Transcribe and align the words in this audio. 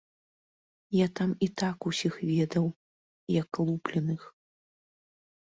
Я 0.95 1.07
там 1.19 1.35
і 1.47 1.49
так 1.63 1.87
усіх 1.89 2.17
ведаў, 2.31 2.65
як 3.39 3.61
лупленых. 3.69 4.21